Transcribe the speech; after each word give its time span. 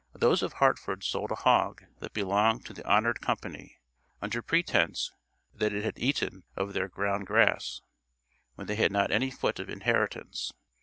"Those 0.15 0.41
of 0.41 0.53
Hartford 0.53 1.03
sold 1.03 1.29
a 1.29 1.35
hogg, 1.35 1.83
that 1.99 2.11
belonged 2.11 2.65
to 2.65 2.73
the 2.73 2.83
honored 2.89 3.21
companie, 3.21 3.77
under 4.19 4.41
pretence 4.41 5.11
that 5.53 5.73
it 5.73 5.83
had 5.83 5.99
eaten 5.99 6.43
of 6.55 6.73
theire 6.73 6.89
grounde 6.89 7.27
grass, 7.27 7.81
when 8.55 8.65
they 8.65 8.77
had 8.77 8.91
not 8.91 9.11
any 9.11 9.29
foot 9.29 9.59
of 9.59 9.69
inheritance. 9.69 10.53